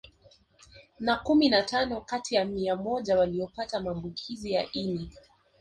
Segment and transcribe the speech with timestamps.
[0.99, 5.13] Na kumi na tano kati ya mia moja waliopata maambukizi ya ini